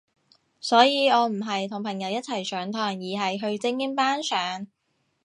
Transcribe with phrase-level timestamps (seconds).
[0.59, 4.65] 所以我唔係同朋友一齊上堂，而係去精英班上